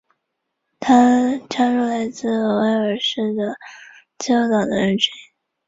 [0.79, 3.55] 他加入来自威尔士的
[4.17, 5.03] 自由党人的团体。